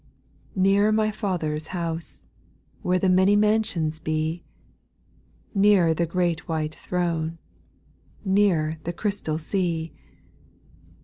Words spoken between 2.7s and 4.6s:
Where the many mansions be;